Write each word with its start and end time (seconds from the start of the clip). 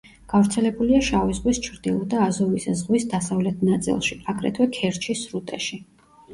გავრცელებულია 0.31 1.01
შავი 1.07 1.35
ზღვის 1.39 1.59
ჩრდილო 1.67 2.07
და 2.15 2.23
აზოვის 2.29 2.67
ზღვის 2.81 3.07
დასავლეთ 3.13 3.63
ნაწილში, 3.71 4.21
აგრეთვე 4.37 4.71
ქერჩის 4.81 5.25
სრუტეში. 5.31 5.83